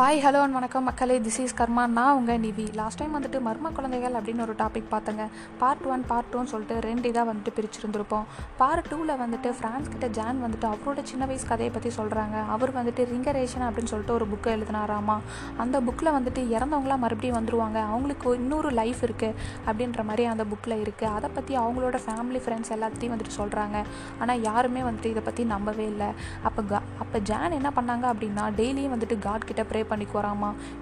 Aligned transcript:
Hi 0.00 0.20
hello 0.24 0.40
and 0.42 0.56
வணக்கம் 0.56 0.86
மக்களே. 0.88 1.16
This 1.24 1.38
is 1.44 1.54
கர்மா 1.58 1.82
நான் 1.96 2.18
உங்கள் 2.18 2.38
நிவி. 2.44 2.64
லாஸ்ட் 2.78 2.98
டைம் 3.00 3.16
வந்துட்டு 3.16 3.38
மர்ம 3.46 3.70
குழந்தைகள் 3.78 4.14
அப்படின்னு 4.18 4.44
ஒரு 4.44 4.54
டாபிக் 4.60 4.86
பார்த்தங்க. 4.92 5.22
பார்ட் 5.60 5.82
ஒன் 5.94 6.04
பார்ட் 6.10 6.30
டூன்னு 6.32 6.50
சொல்லிட்டு 6.52 6.76
ரெண்டு 6.86 7.10
இதாக 7.10 7.24
வந்துட்டு 7.30 7.52
பிரிச்சிருந்துருப்போம். 7.56 8.24
பார்ட் 8.60 8.88
டூவில் 8.90 9.12
வந்துட்டு 9.22 9.50
ஃப்ரான்ஸ் 9.58 9.90
கிட்ட 9.94 10.06
ஜான் 10.18 10.38
வந்துட்டு 10.44 10.66
அவரோட 10.70 11.02
சின்ன 11.10 11.26
வயசு 11.30 11.44
கதையை 11.50 11.72
பற்றி 11.74 11.90
சொல்கிறாங்க 11.98 12.36
அவர் 12.54 12.72
வந்துட்டு 12.78 13.04
ரிங்கரேஷன் 13.12 13.64
அப்படின்னு 13.66 13.92
சொல்லிட்டு 13.92 14.14
ஒரு 14.18 14.28
புக்கை 14.32 14.54
எழுதினாராமா. 14.56 15.16
அந்த 15.64 15.76
புக்கில் 15.88 16.10
வந்துட்டு 16.18 16.44
இறந்தவங்களாம் 16.54 17.04
மறுபடியும் 17.04 17.38
வந்துருவாங்க. 17.38 17.78
அவங்களுக்கு 17.90 18.34
இன்னொரு 18.42 18.70
லைஃப் 18.80 19.02
இருக்குது 19.08 19.36
அப்படின்ற 19.66 20.06
மாதிரி 20.12 20.26
அந்த 20.32 20.46
புக்கில் 20.52 20.76
இருக்குது 20.84 21.12
அதை 21.18 21.30
பற்றி 21.36 21.52
அவங்களோட 21.64 22.00
ஃபேமிலி 22.06 22.42
ஃப்ரெண்ட்ஸ் 22.46 22.74
எல்லாத்தையும் 22.78 23.14
வந்துட்டு 23.16 23.38
சொல்கிறாங்க 23.40 23.84
ஆனால் 24.22 24.42
யாருமே 24.48 24.82
வந்துட்டு 24.88 25.12
இதை 25.14 25.24
பற்றி 25.28 25.44
நம்பவே 25.54 25.86
இல்லை. 25.92 26.10
அப்போ 26.48 26.66
கா 26.72 26.82
அப்போ 27.04 27.20
ஜான் 27.32 27.58
என்ன 27.60 27.72
பண்ணாங்க 27.80 28.06
அப்படின்னா 28.14 28.46
டெய்லியும் 28.62 28.96
வந்துட்டு 28.96 29.18
காட் 29.28 29.48
கிட்ட 29.52 29.62
ப்ரே 29.70 29.86
பண்ணிக்கு 29.92 30.18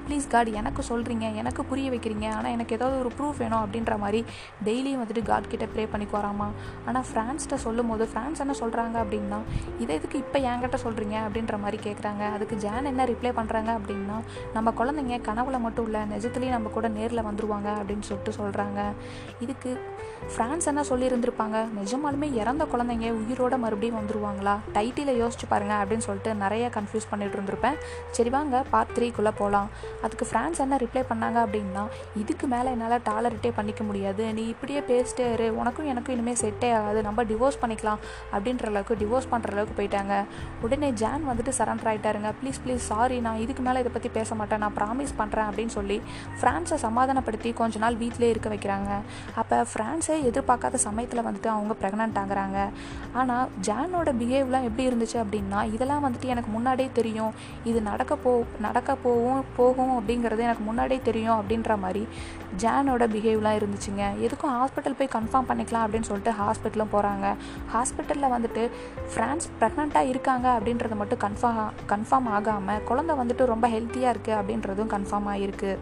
ப்ளீஸ் 0.06 0.28
காட் 0.28 0.48
எனக்கு 0.60 0.82
சொல்கிறீங்க 0.90 1.26
எனக்கு 1.40 1.62
புரிய 1.64 1.90
வைக்கிறீங்க. 1.90 2.26
ஆனால் 2.36 2.52
எனக்கு 2.56 2.76
ஏதாவது 2.76 2.98
ஒரு 2.98 3.10
ப்ரூஃப் 3.18 3.38
வேணும் 3.38 3.62
அப்படின்ற 3.64 3.98
மாதிரி 3.98 4.20
டெய்லியும் 4.64 5.00
வந்துட்டு 5.02 5.22
காட் 5.22 5.48
கிட்டே 5.48 5.66
ப்ரே 5.74 5.84
பண்ணிக்கு 5.92 6.16
ஆனால் 6.18 7.04
ஃப்ரான்ஸ்கிட்ட 7.08 7.56
சொல்லும் 7.64 7.88
போது 7.88 8.04
ஃப்ரான்ஸ் 8.12 8.42
என்ன 8.44 8.54
சொல்கிறாங்க 8.60 8.96
அப்படின்னா 9.04 9.38
இதை 9.78 9.96
இதுக்கு 9.96 10.18
இப்போ 10.18 10.38
என்கிட்ட 10.38 10.78
சொல்கிறீங்க 10.84 11.16
அப்படின்ற 11.26 11.58
மாதிரி 11.58 11.78
கேட்குறாங்க 11.86 12.22
அதுக்கு 12.36 12.56
ஜான் 12.56 12.84
என்ன 12.84 13.04
ரிப்ளை 13.04 13.32
பண்ணுறாங்க 13.38 13.70
அப்படின்னா 13.78 14.16
நம்ம 14.54 14.72
குழந்தைங்க 14.78 15.18
கனவுல 15.28 15.60
மட்டும் 15.60 15.86
இல்லை 15.88 16.00
நிஜத்துலேயும் 16.14 16.56
நம்ம 16.56 16.68
கூட 16.68 16.88
நேரில் 16.88 17.26
வந்துருவாங்க 17.28 17.68
அப்படின்னு 17.78 18.06
சொல்லிட்டு 18.10 18.34
சொல்கிறாங்க 18.40 18.80
இதுக்கு 19.40 19.72
ஃப்ரான்ஸ் 20.30 20.66
என்ன 20.66 20.82
சொல்லியிருந்திருப்பாங்க? 20.90 21.58
நிஜமாலுமே 21.78 22.28
இறந்த 22.34 22.64
குழந்தைங்க 22.72 23.08
உயிரோட 23.20 23.58
மறுபடியும் 23.64 23.98
வந்துருவாங்களா? 24.00 24.54
டைட்டில 24.72 25.10
யோசிச்சு 25.22 25.46
பாருங்க 25.48 25.74
அப்படின்னு 25.74 26.06
சொல்லிட்டு 26.08 26.34
நிறைய 26.34 26.70
கன்ஃபியூஸ் 26.76 27.10
பண்ணிட்டு 27.10 27.36
இருந்திருப்பேன். 27.38 27.76
சரி 28.10 28.30
வாங்க 28.30 28.64
பார்ட் 28.70 28.87
த்ரீக்குள்ளே 28.96 29.32
போகலாம் 29.40 29.68
அதுக்கு 30.06 30.24
ஃப்ரான்ஸ் 30.30 30.62
என்ன 30.64 30.78
ரிப்ளை 30.84 31.02
பண்ணாங்க 31.10 31.38
அப்படின்னா 31.46 31.84
இதுக்கு 32.22 32.46
மேலே 32.54 32.68
என்னால் 32.74 32.96
டாலரிட்டே 33.08 33.50
பண்ணிக்க 33.58 33.82
முடியாது. 33.88 34.24
நீ 34.38 34.44
இப்படியே 34.54 34.80
பேசிட்டே 34.90 35.26
இரு. 35.34 35.46
உனக்கும் 35.60 35.88
எனக்கும் 35.92 36.14
இனிமேல் 36.16 36.40
செட்டே 36.42 36.70
ஆகாது. 36.78 37.02
நம்ம 37.08 37.24
டிவோர்ஸ் 37.30 37.60
பண்ணிக்கலாம். 37.62 38.00
அப்படின்ற 38.34 38.66
அளவுக்கு 38.72 38.96
டிவோர்ஸ் 39.02 39.28
பண்ணுற 39.32 39.54
அளவுக்கு 39.54 39.76
போயிட்டாங்க. 39.80 40.14
உடனே 40.66 40.90
ஜான் 41.02 41.24
வந்துட்டு 41.30 41.54
சரண்டர் 41.58 41.90
ஆகிட்டாருங்க 41.92 42.32
ப்ளீஸ் 42.40 42.60
ப்ளீஸ் 42.64 42.84
சாரி 42.92 43.18
நான் 43.26 43.40
இதுக்கு 43.44 43.64
மேலே 43.68 43.82
இதை 43.84 43.92
பற்றி 43.96 44.10
பேச 44.18 44.34
மாட்டேன். 44.40 44.62
நான் 44.64 44.76
ப்ராமிஸ் 44.80 45.14
பண்ணுறேன் 45.20 45.48
அப்படின்னு 45.50 45.74
சொல்லி 45.78 45.98
ஃப்ரான்ஸை 46.40 46.78
சமாதானப்படுத்தி 46.86 47.52
கொஞ்ச 47.62 47.78
நாள் 47.84 47.98
வீட்டிலே 48.02 48.30
இருக்க 48.34 48.48
வைக்கிறாங்க. 48.54 48.90
அப்போ 49.42 49.58
ஃப்ரான்ஸே 49.72 50.18
எதிர்பார்க்காத 50.30 50.80
சமயத்தில் 50.86 51.24
வந்துட்டு 51.28 51.50
அவங்க 51.56 51.74
ப்ரெக்னென்ட் 51.82 52.18
ஆகுறாங்க. 52.22 52.58
ஆனால் 53.20 53.46
ஜானோட 53.68 54.10
பிஹேவ்லாம் 54.20 54.66
எப்படி 54.68 54.84
இருந்துச்சு 54.90 55.18
அப்படின்னா 55.24 55.60
இதெல்லாம் 55.74 56.04
வந்துட்டு 56.06 56.32
எனக்கு 56.34 56.50
முன்னாடியே 56.56 56.90
தெரியும். 57.00 57.32
இது 57.70 57.78
நடக்க 57.90 58.16
போ 58.24 58.30
நடக்க 58.78 59.02
போகும் 59.02 59.44
போகும் 59.56 59.92
அப்படிங்கிறது 59.94 60.42
எனக்கு 60.46 60.62
முன்னாடியே 60.62 61.00
தெரியும் 61.04 61.38
அப்படின்ற 61.38 61.72
மாதிரி 61.78 62.02
ஜானோட 62.62 63.04
பிஹேவ்லாம் 63.14 63.56
இருந்துச்சுங்க. 63.58 64.02
எதுக்கும் 64.26 64.54
ஹாஸ்பிட்டல் 64.56 64.96
போய் 64.98 65.10
கன்ஃபார்ம் 65.14 65.48
பண்ணிக்கலாம் 65.50 65.84
அப்படின்னு 65.86 66.08
சொல்லிட்டு 66.10 66.34
ஹாஸ்பிட்டலும் 66.40 66.92
போகிறாங்க 66.92 67.26
ஹாஸ்பிட்டலில் 67.74 68.32
வந்துட்டு 68.36 68.62
ஃப்ரான்ஸ் 69.12 69.48
ப்ரெக்னெண்ட்டாக 69.60 70.12
இருக்காங்க 70.12 70.48
அப்படின்றது 70.58 70.96
மட்டும் 70.96 71.22
கன்ஃபார்ம் 71.26 71.72
கன்ஃபார்ம் 71.88 72.30
ஆகாமல் 72.36 72.84
குழந்தை 72.84 73.16
வந்துட்டு 73.16 73.52
ரொம்ப 73.52 73.68
ஹெல்த்தியாக 73.68 74.14
இருக்குது 74.14 74.38
அப்படின்றதும் 74.40 74.92
கன்ஃபார்ம் 74.94 75.30
ஆகிருக்கு 75.34 75.72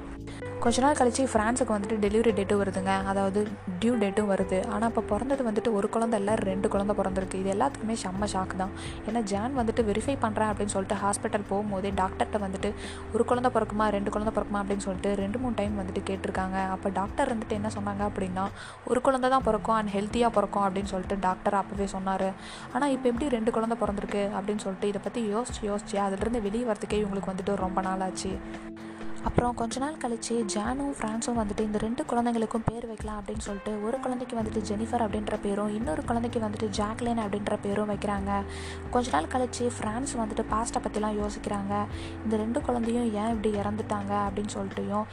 கொஞ்ச 0.66 0.80
நாள் 0.82 0.96
கழிச்சு 0.98 1.24
ஃப்ரான்ஸுக்கு 1.32 1.72
வந்துட்டு 1.74 1.96
டெலிவரி 2.04 2.30
டேட்டும் 2.36 2.60
வருதுங்க. 2.60 2.92
அதாவது 3.10 3.40
டியூ 3.80 3.92
டேட்டும் 4.00 4.30
வருது. 4.30 4.56
ஆனால் 4.74 4.88
இப்போ 4.90 5.02
பிறந்தது 5.10 5.42
வந்துட்டு 5.48 5.70
ஒரு 5.78 5.88
குழந்தை 5.94 6.16
இல்லை 6.20 6.34
ரெண்டு 6.48 6.68
குழந்தை 6.72 6.94
பிறந்திருக்கு. 7.00 7.40
இது 7.42 7.50
எல்லாத்துக்குமே 7.52 7.96
செம்ம 8.02 8.26
ஷாக் 8.32 8.54
தான். 8.62 8.72
ஏன்னா 9.08 9.20
ஜான் 9.32 9.54
வந்துட்டு 9.58 9.82
வெரிஃபை 9.90 10.14
பண்ணுறேன் 10.24 10.50
அப்படின்னு 10.52 10.74
சொல்லிட்டு 10.74 10.96
ஹாஸ்பிட்டல் 11.02 11.44
போகும்போதே 11.50 11.92
டாக்டர்கிட்ட 12.00 12.40
வந்துட்டு 12.46 12.70
ஒரு 13.14 13.26
குழந்தை 13.32 13.50
பிறக்குமா 13.56 13.86
ரெண்டு 13.96 14.12
குழந்தை 14.16 14.32
பிறக்குமா 14.38 14.62
அப்படின்னு 14.62 14.86
சொல்லிட்டு 14.86 15.12
ரெண்டு 15.22 15.40
மூணு 15.42 15.56
டைம் 15.60 15.76
வந்துட்டு 15.82 16.02
கேட்டிருக்காங்க. 16.08 16.56
அப்போ 16.76 16.90
டாக்டர் 16.98 17.32
வந்துட்டு 17.34 17.56
என்ன 17.60 17.70
சொன்னாங்க 17.76 18.04
அப்படின்னா 18.10 18.46
ஒரு 18.90 19.02
குழந்தை 19.08 19.30
தான் 19.36 19.46
பிறக்கும் 19.50 19.76
அண்ட் 19.78 19.94
ஹெல்த்தியாக 19.96 20.36
பிறக்கும் 20.38 20.66
அப்படின்னு 20.66 20.92
சொல்லிட்டு 20.94 21.18
டாக்டர் 21.28 21.58
அப்போவே 21.60 21.88
சொன்னார். 21.96 22.28
ஆனால் 22.74 22.94
இப்போ 22.96 23.08
எப்படி 23.12 23.28
ரெண்டு 23.36 23.52
குழந்தை 23.58 23.78
பிறந்திருக்கு 23.84 24.24
அப்படின்னு 24.36 24.64
சொல்லிட்டு 24.66 24.90
இதை 24.94 25.02
பற்றி 25.06 25.22
யோசிச்சு 25.36 25.62
யோசிச்சு 25.70 25.98
அதுலேருந்து 26.06 26.42
வெளியே 26.48 26.66
வரதுக்கே 26.72 27.00
இவங்களுக்கு 27.04 27.32
வந்துட்டு 27.34 27.62
ரொம்ப 27.64 27.80
நாள் 27.88 28.04
ஆச்சு 28.08 28.32
அப்புறம் 29.26 29.54
கொஞ்ச 29.60 29.78
நாள் 29.82 29.96
கழிச்சு 30.02 30.34
ஜானும் 30.52 30.92
ஃப்ரான்ஸும் 30.96 31.38
வந்துட்டு 31.38 31.62
இந்த 31.66 31.78
ரெண்டு 31.84 32.02
குழந்தைங்களுக்கும் 32.10 32.64
பேர் 32.66 32.84
வைக்கலாம் 32.90 33.18
அப்படின்னு 33.20 33.44
சொல்லிட்டு 33.46 33.72
ஒரு 33.86 33.96
குழந்தைக்கு 34.04 34.34
வந்துட்டு 34.38 34.60
ஜெனிஃபர் 34.68 35.02
அப்படின்ற 35.04 35.36
பேரும் 35.44 35.70
இன்னொரு 35.78 36.02
குழந்தைக்கு 36.04 36.40
வந்துட்டு 36.44 36.68
ஜாக்லின் 36.78 37.20
அப்படின்ற 37.22 37.56
பேரும் 37.64 37.90
வைக்கிறாங்க. 37.92 38.30
கொஞ்ச 38.94 39.10
நாள் 39.14 39.28
கழிச்சு 39.34 39.64
ஃப்ரான்ஸ் 39.76 40.12
வந்துட்டு 40.20 40.44
பாஸ்ட்டை 40.52 40.82
பற்றிலாம் 40.84 41.16
யோசிக்கிறாங்க. 41.22 41.72
இந்த 42.24 42.36
ரெண்டு 42.42 42.60
குழந்தையும் 42.68 43.08
ஏன் 43.22 43.32
இப்படி 43.34 43.52
இறந்துட்டாங்க 43.62 44.12
அப்படின்னு 44.26 44.52
சொல்லிட்டுயும் 44.56 45.06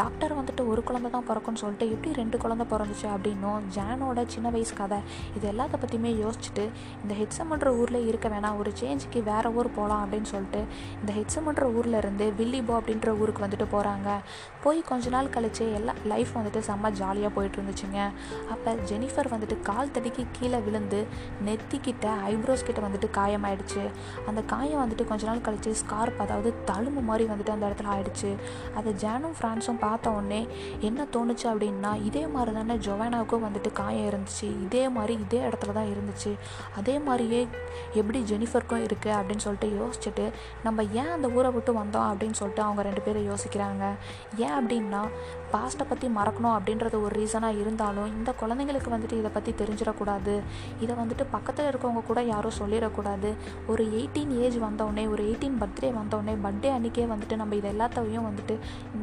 டாக்டர் 0.00 0.34
வந்துட்டு 0.40 0.64
ஒரு 0.72 0.84
குழந்தை 0.90 1.10
தான் 1.16 1.26
பிறக்கும்னு 1.30 1.62
சொல்லிட்டு 1.64 1.88
எப்படி 1.94 2.12
ரெண்டு 2.20 2.38
குழந்தை 2.44 2.66
பிறந்துச்சு 2.74 3.08
அப்படின்னும் 3.14 3.62
ஜானோட 3.78 4.26
சின்ன 4.34 4.50
வயசு 4.56 4.76
கதை. 4.82 5.00
இது 5.36 5.44
எல்லாத்த 5.52 5.82
பற்றியுமே 5.84 6.12
யோசிச்சுட்டு 6.24 6.66
இந்த 7.02 7.14
ஹெட்ஸம்ன்ற 7.22 7.74
ஊரில் 7.80 8.08
இருக்க 8.10 8.28
வேணாம் 8.36 8.60
ஒரு 8.62 8.72
சேஞ்சுக்கு 8.82 9.22
வேறு 9.32 9.54
ஊர் 9.54 9.74
போகலாம் 9.80 10.04
அப்படின்னு 10.04 10.32
சொல்லிட்டு 10.34 10.62
இந்த 11.00 11.12
ஹெட்ஸம்ன்ற 11.20 11.72
ஊரில் 11.78 12.00
இருந்து 12.02 12.28
வில்லிபோ 12.42 12.76
அப்படின்ற 12.80 13.10
ஊருக்கு 13.22 13.44
வந்து 13.46 13.53
வந்துட்டு 13.54 13.66
போகிறாங்க 13.74 14.10
போய் 14.62 14.78
கொஞ்ச 14.80 15.08
நாள் 15.08 15.32
கழிச்சு 15.34 15.64
எல்லா 15.74 15.92
லைஃப் 16.04 16.30
வந்துட்டு 16.34 16.60
செம்ம 16.68 16.90
ஜாலியாக 16.90 17.30
போயிட்டு 17.34 17.58
இருந்துச்சுங்க 17.58 17.98
அப்போ 18.50 18.70
ஜெனிஃபர் 18.90 19.30
வந்துட்டு 19.34 19.56
கால் 19.62 19.92
தடிக்கு 19.96 20.22
கீழே 20.32 20.58
விழுந்து 20.58 21.00
நெத்திக்கிட்ட 21.46 22.06
ஐப்ரோஸ் 22.30 22.64
கிட்ட 22.64 22.80
வந்துட்டு 22.86 23.08
காயமாயிடுச்சு. 23.18 23.82
அந்த 24.26 24.42
காயம் 24.42 24.82
வந்துட்டு 24.84 25.04
கொஞ்ச 25.04 25.26
நாள் 25.26 25.44
கழிச்சு 25.46 25.74
ஸ்கார்ப் 25.82 26.18
அதாவது 26.18 26.54
தழும்பு 26.70 27.02
மாதிரி 27.02 27.24
வந்துட்டு 27.32 27.54
அந்த 27.56 27.66
இடத்துல 27.66 27.92
ஆயிடுச்சு. 27.96 28.30
அதை 28.74 28.92
ஜானும் 29.04 29.36
ஃப்ரான்ஸும் 29.40 29.80
பார்த்த 29.80 30.10
உடனே 30.10 30.48
என்ன 30.80 31.06
தோணுச்சு 31.16 31.46
அப்படின்னா 31.52 31.92
இதே 32.02 32.26
மாதிரி 32.26 32.52
தானே 32.52 32.76
ஜொவானாவுக்கும் 32.88 33.46
வந்துட்டு 33.46 33.72
காயம் 33.72 34.08
இருந்துச்சு. 34.10 34.48
இதே 34.66 34.88
மாதிரி 34.88 35.14
இதே 35.20 35.40
இடத்துல 35.48 35.72
தான் 35.72 35.92
இருந்துச்சு. 35.94 36.32
அதே 36.76 36.98
மாதிரியே 36.98 37.42
எப்படி 38.00 38.20
ஜெனிஃபருக்கும் 38.30 38.84
இருக்குது 38.86 39.14
அப்படின்னு 39.18 39.44
சொல்லிட்டு 39.46 39.68
யோசிச்சுட்டு 39.80 40.24
நம்ம 40.66 40.82
ஏன் 41.00 41.12
அந்த 41.16 41.28
ஊரை 41.36 41.50
விட்டு 41.56 41.72
வந்தோம் 41.80 42.08
அப்படின்னு 42.12 42.38
சொல்லிட்டு 42.40 42.62
அவங்க 42.66 42.82
ரெண்டு 42.88 43.02
பேரும் 43.06 43.26
யோசிக்கிறாங்க. 43.30 43.84
ஏன் 44.44 44.56
அப்படின்னா 44.60 45.02
பாஸ்ட்டை 45.54 45.84
பற்றி 45.88 46.06
மறக்கணும் 46.18 46.54
அப்படின்றது 46.58 46.96
ஒரு 47.06 47.14
ரீசனாக 47.20 47.60
இருந்தாலும் 47.62 48.08
இந்த 48.16 48.30
குழந்தைங்களுக்கு 48.40 48.90
வந்துட்டு 48.94 49.18
இதை 49.20 49.30
பற்றி 49.36 49.52
தெரிஞ்சிடக்கூடாது. 49.60 50.34
இதை 50.84 50.94
வந்துட்டு 51.02 51.26
பக்கத்தில் 51.34 51.68
இருக்கவங்க 51.70 52.02
கூட 52.10 52.22
யாரும் 52.32 52.56
சொல்லிடக்கூடாது. 52.60 53.30
ஒரு 53.72 53.84
எயிட்டீன் 53.98 54.32
ஏஜ் 54.44 54.58
வந்தோடனே 54.66 55.04
ஒரு 55.14 55.22
எயிட்டீன் 55.28 55.58
பர்த்டே 55.62 55.90
வந்தோடனே 56.00 56.34
பர்த்டே 56.46 56.70
அன்றைக்கே 56.76 57.06
வந்துட்டு 57.12 57.36
நம்ம 57.42 57.54
இது 57.60 57.68
எல்லாத்தையும் 57.74 58.26
வந்துட்டு 58.30 58.56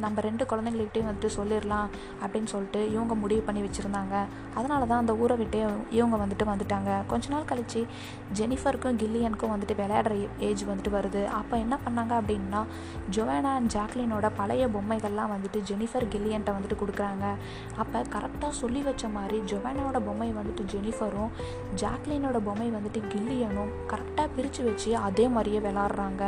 நம்ம 0.03 0.21
ரெண்டு 0.27 0.43
குழந்தைங்கள்கிட்டையும் 0.51 1.09
வந்துட்டு 1.09 1.31
சொல்லிடலாம் 1.39 1.89
அப்படின்னு 2.23 2.51
சொல்லிட்டு 2.55 2.81
இவங்க 2.95 3.13
முடிவு 3.23 3.43
பண்ணி 3.47 3.63
வச்சுருந்தாங்க. 3.67 4.15
அதனால 4.57 4.81
தான் 4.91 5.01
அந்த 5.03 5.15
ஊரை 5.23 5.37
விட்டே 5.41 5.61
இவங்க 5.99 6.15
வந்துட்டு 6.23 6.47
வந்துட்டாங்க. 6.51 6.91
கொஞ்ச 7.13 7.25
நாள் 7.35 7.49
கழித்து 7.51 7.81
ஜெனிஃபருக்கும் 8.81 9.01
கில்லியனுக்கும் 9.01 9.51
வந்துட்டு 9.53 9.73
விளையாடுற 9.79 10.13
ஏஜ் 10.47 10.61
வந்துட்டு 10.69 10.91
வருது. 10.95 11.21
அப்போ 11.39 11.55
என்ன 11.63 11.75
பண்ணாங்க 11.85 12.13
அப்படின்னா 12.19 12.61
ஜொவானா 13.15 13.51
அண்ட் 13.57 13.73
ஜாக்லினோட 13.75 14.27
பழைய 14.39 14.63
பொம்மைகள்லாம் 14.75 15.33
வந்துட்டு 15.33 15.59
ஜெனிஃபர் 15.69 16.05
கில்லியன்ட்ட 16.13 16.55
வந்துட்டு 16.57 16.79
கொடுக்குறாங்க. 16.81 17.25
அப்போ 17.83 17.99
கரெக்டாக 18.15 18.51
சொல்லி 18.61 18.81
வச்ச 18.87 19.07
மாதிரி 19.17 19.39
ஜொவேனாவோட 19.51 20.01
பொம்மை 20.07 20.29
வந்துட்டு 20.39 20.65
ஜெனிஃபரும் 20.73 21.31
ஜாக்லினோட 21.83 22.39
பொம்மை 22.47 22.69
வந்துட்டு 22.77 23.01
கில்லியனும் 23.13 23.71
கரெக்டாக 23.93 24.27
பிரித்து 24.37 24.63
வச்சு 24.69 24.91
அதே 25.07 25.27
மாதிரியே 25.37 25.61
விளாட்றாங்க 25.67 26.23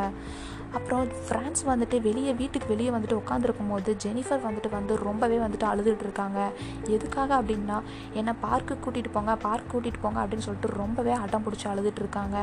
அப்புறம் 0.74 1.08
ஃப்ரான்ஸ் 1.28 1.62
வந்துட்டு 1.66 2.02
வெளியே 2.02 2.34
வீட்டுக்கு 2.34 2.68
வெளியே 2.68 2.90
வந்துட்டு 2.90 3.18
உட்காந்துருக்கும் 3.22 3.70
போது 3.70 3.98
ஜெனிஃபர் 4.04 4.44
வந்துட்டு 4.48 4.70
வந்து 4.70 4.98
ரொம்பவே 4.98 5.38
வந்துட்டு 5.38 5.66
அழுதுகிட்டு 5.72 6.06
இருக்காங்க. 6.08 6.52
எதுக்காக 6.88 7.42
அப்படின்னா 7.42 7.82
என்னை 8.14 8.34
பார்க்கு 8.44 8.76
கூட்டிகிட்டு 8.86 9.12
போங்க 9.12 9.36
பார்க் 9.36 9.76
கூட்டிகிட்டு 9.76 10.02
போங்க 10.02 10.26
அப்படின்னு 10.26 10.46
சொல்லிட்டு 10.48 10.78
ரொம்பவே 10.78 11.12
அடம் 11.12 11.44
பிடிச்சி 11.46 11.68
அழுதுகிட்டு 11.68 12.04
இருக்காங்க. 12.06 12.38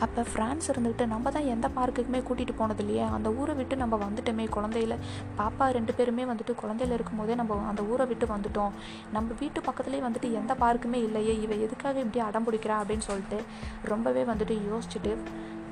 அப்போ 0.00 0.22
ஃப்ரான்ஸ் 0.22 0.68
இருந்துட்டு 0.72 1.06
நம்ம 1.06 1.30
தான் 1.30 1.44
எந்த 1.44 1.68
பார்க்குக்குமே 1.76 2.22
கூட்டிகிட்டு 2.28 2.56
போனது 2.56 2.84
இல்லையே. 2.84 3.02
அந்த 3.02 3.32
ஊரை 3.32 3.54
விட்டு 3.54 3.76
நம்ம 3.76 3.96
வந்துட்டோமே 3.96 4.46
குழந்தையில. 4.56 4.96
பாப்பா 5.38 5.70
ரெண்டு 5.70 5.94
பேருமே 5.94 6.24
வந்துட்டு 6.24 6.54
குழந்தையில 6.62 6.92
இருக்கும் 6.92 7.18
போதே 7.18 7.34
நம்ம 7.34 7.68
அந்த 7.68 7.82
ஊரை 7.82 8.06
விட்டு 8.06 8.26
வந்துட்டோம். 8.26 8.70
நம்ம 9.12 9.32
வீட்டு 9.40 9.60
பக்கத்துலேயே 9.60 10.04
வந்துட்டு 10.08 10.32
எந்த 10.32 10.54
பார்க்குமே 10.54 11.00
இல்லையே. 11.08 11.40
இவ 11.40 11.54
எதுக்காக 11.54 12.00
இப்படி 12.00 12.24
அடம் 12.24 12.46
பிடிக்கிறா? 12.46 12.78
அப்படின்னு 12.82 13.08
சொல்லிட்டு 13.10 13.40
ரொம்பவே 13.82 14.22
வந்துட்டு 14.22 14.56
யோசிச்சுட்டு 14.70 15.16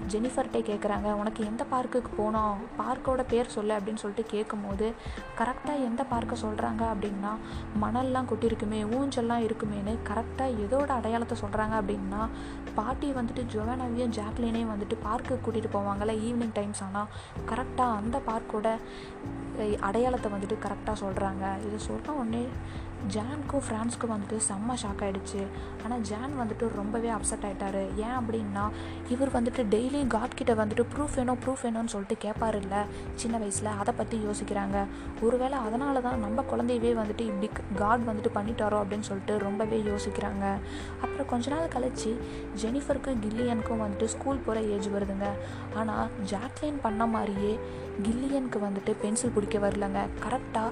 ஜெனிஃபர்கிட்டே 0.08 0.60
கேட்குறாங்க 0.62 1.12
உனக்கு 1.12 1.44
எந்த 1.44 1.64
பார்க்குக்கு 1.70 2.10
போனோம்? 2.18 2.54
பார்க்கோட 2.78 3.24
பேர் 3.28 3.48
சொல்லு 3.48 3.74
அப்படின்னு 3.74 3.94
சொல்லிட்டு 3.94 4.30
கேட்கும்போது 4.30 4.92
கரெக்டாக 5.38 5.84
எந்த 5.84 6.04
பார்க்கை 6.04 6.42
சொல்கிறாங்க 6.42 6.82
அப்படின்னா 6.92 7.32
மணல்லாம் 7.82 8.28
கொட்டியிருக்குமே 8.28 8.80
ஊஞ்சல்லாம் 8.92 9.44
இருக்குமேனு 9.44 9.98
கரெக்டாக 10.08 10.58
எதோட 10.64 10.86
அடையாளத்தை 10.88 11.38
சொல்கிறாங்க 11.40 11.82
அப்படின்னா 11.82 12.28
பாட்டி 12.74 13.12
வந்துட்டு 13.12 13.46
ஜொவானாவையும் 13.52 14.12
ஜாக்லினையும் 14.12 14.72
வந்துட்டு 14.72 14.98
பார்க்குக்கு 15.04 15.44
கூட்டிகிட்டு 15.46 15.70
போவாங்கள்ல 15.72 16.14
ஈவினிங் 16.22 16.52
டைம்ஸ் 16.52 16.82
ஆனால் 16.82 17.08
கரெக்டாக 17.46 17.96
அந்த 17.96 18.20
பார்க்கோட 18.26 18.68
அடையாளத்தை 19.80 20.32
வந்துட்டு 20.32 20.58
கரெக்டாக 20.62 20.96
சொல்கிறாங்க 21.00 21.66
இதை 21.66 21.78
சொல்ல 21.78 22.12
உடனே 22.12 22.46
ஜானுக்கும் 23.12 23.62
ஃப்ரான்ஸ்க்கும் 23.68 24.12
வந்துட்டு 24.12 24.36
செம்ம 24.48 24.74
ஷாக் 24.82 25.02
ஆகிடுச்சு 25.02 25.46
ஆனால் 25.84 26.00
ஜான் 26.00 26.40
வந்துட்டு 26.40 26.74
ரொம்பவே 26.74 27.10
அப்செட் 27.10 27.42
ஆகிட்டாரு 27.42 27.96
ஏன் 27.96 28.16
அப்படின்னா 28.20 28.64
இவர் 29.08 29.42
வந்துட்டு 29.42 29.62
டெய்லி 29.70 29.91
காட் 30.14 30.36
கிட்ட 30.38 30.52
வந்துட்டு 30.54 30.84
ப்ரூஃப் 30.92 31.16
வேணும் 31.16 31.38
ப்ரூஃப் 31.44 31.62
வேணும்னு 31.66 31.92
சொல்லிட்டு 31.94 32.16
கேட்பாரு 32.24 32.58
இல்லை 32.62 32.80
சின்ன 33.14 33.38
வயசில் 33.42 33.68
அதை 33.80 33.94
பற்றி 34.00 34.16
யோசிக்கிறாங்க. 34.26 34.86
ஒருவேளை 35.20 35.58
அதனால 35.66 36.00
தான் 36.00 36.18
நம்ம 36.24 36.44
குழந்தையவே 36.52 36.92
வந்துட்டு 37.00 37.24
இப்படி 37.30 37.48
காட் 37.80 38.06
வந்துட்டு 38.08 38.32
பண்ணிட்டாரோ 38.38 38.78
அப்படின்னு 38.82 39.08
சொல்லிட்டு 39.10 39.38
ரொம்பவே 39.38 39.78
யோசிக்கிறாங்க. 39.90 40.44
அப்புறம் 41.02 41.30
கொஞ்ச 41.34 41.50
நாள் 41.54 41.72
கழிச்சு 41.76 42.12
ஜெனிஃபருக்கு 42.62 43.14
கில்லியனுக்கும் 43.24 43.84
வந்துட்டு 43.84 44.08
ஸ்கூல் 44.14 44.44
போகிற 44.46 44.64
ஏஜ் 44.74 44.88
வருதுங்க. 44.96 45.28
ஆனால் 45.74 46.10
ஜாக்லின் 46.32 46.82
பண்ண 46.86 47.06
மாதிரியே 47.06 47.54
கில்லியனுக்கு 48.06 48.58
வந்துட்டு 48.66 48.94
பென்சில் 49.00 49.34
பிடிக்க 49.34 49.58
வரலங்க. 49.58 50.02
கரெக்டாக 50.24 50.70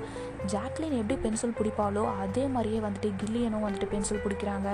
ஜாக்லின் 0.53 0.99
எப்படி 1.01 1.17
பென்சில் 1.25 1.57
பிடிப்பாலோ 1.59 2.05
அதே 2.25 2.47
மாதிரியே 2.47 2.79
வந்துட்டு 2.87 3.11
கில்லியனும் 3.23 3.67
வந்துட்டு 3.67 3.89
பென்சில் 3.95 4.23
பிடிக்கிறாங்க. 4.25 4.69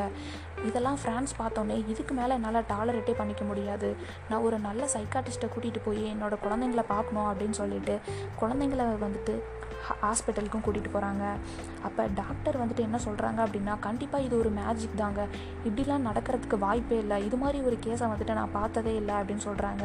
இதெல்லாம் 0.67 0.99
ஃப்ரான்ஸ் 1.03 1.33
பார்த்தோன்னே 1.39 1.77
இதுக்கு 1.93 2.15
மேலே 2.19 2.33
என்னால் 2.39 2.69
டாலரேட்டே 2.73 3.15
பண்ணிக்க 3.21 3.45
முடியாது. 3.51 3.89
நான் 4.31 4.45
ஒரு 4.49 4.59
நல்ல 4.69 4.89
சைக்காட்டிஸ்ட்டை 4.95 5.49
கூட்டிகிட்டு 5.55 5.81
போய் 5.85 6.03
என்னோடய 6.13 6.43
குழந்தைங்கள 6.47 6.85
பார்க்கணும் 6.95 7.29
அப்படின்னு 7.31 7.59
சொல்லிட்டு 7.61 7.97
குழந்தைங்கள 8.41 8.85
வந்துட்டு 9.07 9.35
ஹாஸ்பிட்டலுக்கும் 10.03 10.65
கூட்டிகிட்டு 10.67 10.91
போகிறாங்க. 10.95 11.25
அப்போ 11.83 12.09
டாக்டர் 12.15 12.57
வந்துட்டு 12.63 12.83
என்ன 12.89 12.99
சொல்கிறாங்க 13.05 13.41
அப்படின்னா 13.47 13.75
கண்டிப்பாக 13.81 14.25
இது 14.25 14.39
ஒரு 14.39 14.51
மேஜிக் 14.51 14.97
தாங்க. 14.97 15.27
இப்படிலாம் 15.65 16.07
நடக்கிறதுக்கு 16.09 16.59
வாய்ப்பே 16.59 16.99
இல்லை. 16.99 17.25
இது 17.27 17.37
மாதிரி 17.37 17.61
ஒரு 17.61 17.79
கேஸை 17.87 18.07
வந்துட்டு 18.13 18.33
நான் 18.33 18.53
பார்த்ததே 18.53 18.95
இல்லை 18.95 19.15
அப்படின்னு 19.15 19.47
சொல்கிறாங்க. 19.47 19.85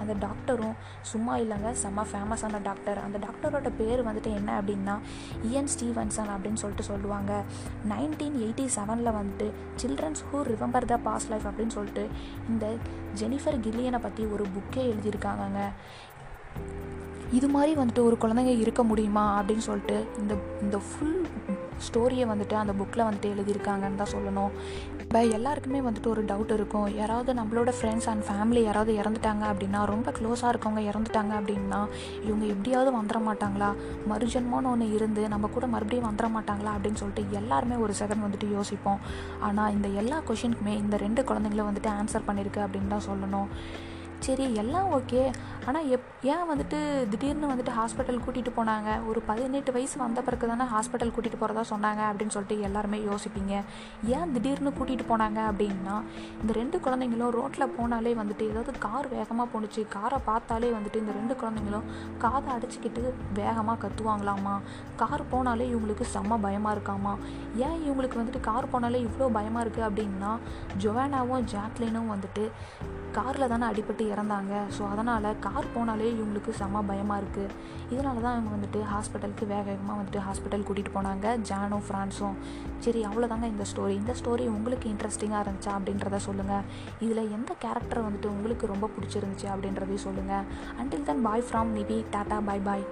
அந்த 0.00 0.26
டாக்டரும் 0.26 0.76
சும்மா 1.00 1.36
இல்லைங்க 1.36 1.74
செம்ம 1.82 2.04
ஃபேமஸான 2.12 2.62
டாக்டர். 2.62 2.98
அந்த 2.98 3.18
டாக்டரோட 3.26 3.70
பேர் 3.76 4.06
வந்துட்டு 4.06 4.34
என்ன 4.34 4.60
அப்படின்னா 4.60 4.96
இஎன் 5.50 5.72
ஸ்டீவன்சன் 5.76 6.32
அப்படின்னு 6.34 6.62
சொல்லிட்டு 6.64 6.82
சொல்லுவாங்க. 6.82 7.42
நைன்டீன் 7.88 8.38
எயிட்டி 8.44 8.68
செவனில் 8.78 9.16
வந்துட்டு 9.18 9.50
children's 9.82 10.22
who 10.32 10.40
remember 10.52 10.84
the 10.84 10.96
past 10.96 11.30
life 11.30 11.46
அப்படின்னு 11.46 11.76
சொல்லிட்டு 11.78 12.08
இந்த 12.48 12.66
ஜெனிஃபர் 13.20 13.60
கில்லியனை 13.66 13.98
பற்றி 13.98 14.24
ஒரு 14.24 14.46
புக்கே 14.54 14.84
எழுதியிருக்காங்கங்க. 14.92 15.60
இது 17.38 17.46
மாதிரி 17.56 17.72
வந்துட்டு 17.80 18.06
ஒரு 18.08 18.16
குழந்தைங்க 18.22 18.54
இருக்க 18.62 18.82
முடியுமா 18.92 19.26
அப்படின்னு 19.40 19.64
சொல்லிட்டு 19.68 19.98
இந்த 20.22 20.34
இந்த 20.64 20.78
ஃபுல் 20.86 21.18
ஸ்டோரியை 21.86 22.24
வந்துட்டு 22.30 22.54
அந்த 22.62 22.72
புக்கில் 22.80 23.04
வந்துட்டு 23.06 23.30
எழுதியிருக்காங்கன்னு 23.34 24.00
தான் 24.00 24.10
சொல்லணும். 24.14 24.52
இப்போ 25.02 25.20
எல்லாருக்குமே 25.36 25.80
வந்துட்டு 25.86 26.10
ஒரு 26.12 26.22
டவுட் 26.28 26.52
இருக்கும். 26.56 26.86
யாராவது 26.98 27.30
நம்மளோட 27.38 27.70
ஃப்ரெண்ட்ஸ் 27.78 28.08
அண்ட் 28.10 28.24
ஃபேமிலி 28.28 28.60
யாராவது 28.66 28.92
இறந்துட்டாங்க 29.00 29.44
அப்படின்னா 29.52 29.80
ரொம்ப 29.92 30.10
க்ளோஸாக 30.18 30.52
இருக்கவங்க 30.52 30.82
இறந்துட்டாங்க 30.90 31.32
அப்படின்னா 31.40 31.80
இவங்க 32.28 32.44
எப்படியாவது 32.54 32.92
வந்துட 32.98 33.20
மாட்டாங்களா? 33.28 33.70
மறுஜன்மோன்னு 34.12 34.70
ஒன்று 34.72 34.88
இருந்து 34.98 35.24
நம்ம 35.34 35.50
கூட 35.56 35.68
மறுபடியும் 35.74 36.08
வந்துட 36.10 36.28
மாட்டாங்களா 36.36 36.74
அப்படின்னு 36.76 37.00
சொல்லிட்டு 37.02 37.38
எல்லாருமே 37.40 37.78
ஒரு 37.86 37.94
செகண்ட் 38.00 38.26
வந்துட்டு 38.26 38.48
யோசிப்போம். 38.58 39.00
ஆனால் 39.48 39.72
இந்த 39.76 39.90
எல்லா 40.02 40.20
கொஷினுக்குமே 40.30 40.76
இந்த 40.84 40.98
ரெண்டு 41.06 41.22
குழந்தைங்களும் 41.30 41.70
வந்துட்டு 41.70 41.92
ஆன்சர் 42.00 42.28
பண்ணியிருக்கு 42.30 42.62
அப்படின்னு 42.66 42.94
தான் 42.96 43.08
சொல்லணும். 43.10 43.50
சரி 44.26 44.44
எல்லாம் 44.62 44.88
ஓகே. 44.98 45.22
ஆனால் 45.68 45.88
எப் 45.94 46.06
ஏன் 46.32 46.44
வந்துட்டு 46.50 46.78
திடீர்னு 47.12 47.48
வந்துட்டு 47.50 47.72
ஹாஸ்பிட்டல் 47.78 48.20
கூட்டிகிட்டு 48.24 48.52
போனாங்க? 48.56 48.88
ஒரு 49.08 49.20
பதினெட்டு 49.28 49.70
வயசு 49.72 49.96
வந்த 50.02 50.20
பிறகு 50.26 50.48
தானே 50.50 50.64
ஹாஸ்பிட்டல் 50.72 51.12
கூட்டிகிட்டு 51.14 51.40
போகிறதா 51.40 51.62
சொன்னாங்க 51.72 52.02
அப்படின்னு 52.08 52.34
சொல்லிட்டு 52.36 52.56
எல்லாருமே 52.68 52.98
யோசிப்பீங்க. 53.08 53.54
ஏன் 54.16 54.32
திடீர்னு 54.32 54.72
கூட்டிகிட்டு 54.78 55.06
போனாங்க 55.10 55.40
அப்படின்னா 55.50 55.96
இந்த 56.40 56.52
ரெண்டு 56.60 56.78
குழந்தைங்களும் 56.78 57.34
ரோட்டில் 57.38 57.74
போனாலே 57.78 58.12
வந்துட்டு 58.20 58.46
ஏதாவது 58.50 58.72
கார் 58.86 59.08
வேகமாக 59.08 59.46
போணுச்சு. 59.54 59.84
காரை 59.96 60.18
பார்த்தாலே 60.24 60.70
வந்துட்டு 60.76 61.02
இந்த 61.04 61.14
ரெண்டு 61.18 61.36
குழந்தைங்களும் 61.42 61.88
காதை 62.24 62.50
அடைச்சிக்கிட்டு 62.56 63.04
வேகமாக 63.40 63.76
கத்துவாங்களாமா? 63.84 64.56
கார் 65.02 65.24
போனாலே 65.32 65.68
இவங்களுக்கு 65.74 66.06
செம்ம 66.14 66.40
பயமாக 66.46 66.76
இருக்காமா? 66.78 67.14
ஏன் 67.66 67.78
இவங்களுக்கு 67.88 68.20
வந்துட்டு 68.22 68.42
கார் 68.50 68.72
போனாலே 68.72 69.00
இவ்வளோ 69.06 69.30
பயமாக 69.38 69.64
இருக்குது 69.66 69.88
அப்படின்னா 69.90 70.32
ஜொவானாவும் 70.84 71.46
ஜாக்லினும் 71.54 72.12
வந்துட்டு 72.14 72.46
காரில் 73.18 73.50
தானே 73.52 73.64
அடிபட்டு 73.70 74.04
இறந்தாங்க. 74.14 74.52
ஸோ 74.76 74.82
அதனால் 74.92 75.28
கார் 75.46 75.72
போனாலே 75.74 76.06
இவங்களுக்கு 76.16 76.52
செம்ம 76.60 76.82
பயமாக 76.90 77.20
இருக்குது 77.22 77.54
இதனால 77.94 78.22
தான் 78.26 78.36
இவங்க 78.36 78.52
வந்துட்டு 78.56 78.80
ஹாஸ்பிட்டலுக்கு 78.92 79.46
வேக 79.52 79.64
வேகமாக 79.70 79.96
வந்துட்டு 80.00 80.22
ஹாஸ்பிட்டல் 80.26 80.66
கூட்டிகிட்டு 80.68 80.96
போனாங்க. 80.98 81.26
ஜானும் 81.50 81.84
ஃப்ரான்ஸும் 81.88 82.36
சரி 82.86 83.02
அவ்வளோதாங்க 83.10 83.48
இந்த 83.54 83.66
ஸ்டோரி 83.72 83.96
இந்த 84.02 84.14
ஸ்டோரி 84.20 84.46
உங்களுக்கு 84.56 84.88
இன்ட்ரெஸ்டிங்காக 84.94 85.44
இருந்துச்சா 85.46 85.74
அப்படின்றத 85.78 86.20
சொல்லுங்கள் 86.28 86.64
இதில் 87.06 87.32
எந்த 87.38 87.52
கேரக்டர் 87.66 88.04
வந்துட்டு 88.06 88.32
உங்களுக்கு 88.36 88.72
ரொம்ப 88.74 88.88
பிடிச்சிருந்துச்சு 88.96 89.48
அப்படின்றதையும் 89.54 90.06
சொல்லுங்கள் 90.08 90.48
அண்டில் 90.82 91.08
தென் 91.10 91.26
பாய் 91.28 91.46
ஃப்ரம் 91.50 91.72
நிபி 91.80 92.00
டாட்டா 92.16 92.40
பாய் 92.50 92.66
பாய் 92.68 92.86